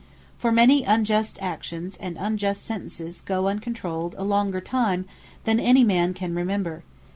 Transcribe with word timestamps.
For 0.39 0.51
many 0.51 0.83
unjust 0.83 1.37
Actions, 1.43 1.95
and 1.97 2.17
unjust 2.19 2.65
Sentences, 2.65 3.21
go 3.21 3.47
uncontrolled 3.47 4.15
a 4.17 4.23
longer 4.23 4.59
time, 4.59 5.05
than 5.43 5.59
any 5.59 5.83
man 5.83 6.15
can 6.15 6.33
remember. 6.33 6.83